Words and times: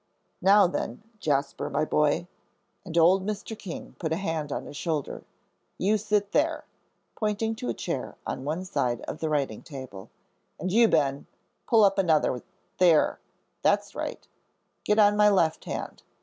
"Now, 0.41 0.65
then, 0.65 1.03
Jasper, 1.19 1.69
my 1.69 1.85
boy," 1.85 2.27
and 2.83 2.97
old 2.97 3.23
Mr. 3.23 3.55
King 3.55 3.95
put 3.99 4.11
a 4.11 4.15
hand 4.15 4.51
on 4.51 4.65
his 4.65 4.75
shoulder, 4.75 5.23
"you 5.77 5.95
sit 5.99 6.31
there," 6.31 6.65
pointing 7.15 7.53
to 7.57 7.69
a 7.69 7.75
chair 7.75 8.15
on 8.25 8.43
one 8.43 8.65
side 8.65 9.01
of 9.01 9.19
the 9.19 9.29
writing 9.29 9.61
table, 9.61 10.09
"and 10.59 10.71
you, 10.71 10.87
Ben, 10.87 11.27
pull 11.67 11.83
up 11.83 11.99
another, 11.99 12.41
there 12.79 13.19
that's 13.61 13.93
right 13.93 14.27
get 14.85 14.97
on 14.97 15.15
my 15.15 15.29
left 15.29 15.65
hand. 15.65 16.01